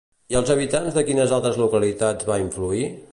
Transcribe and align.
I 0.33 0.37
als 0.37 0.51
habitants 0.53 0.95
de 0.95 1.03
quines 1.09 1.35
altres 1.39 1.61
localitats 1.65 2.31
va 2.31 2.41
influir? 2.49 2.89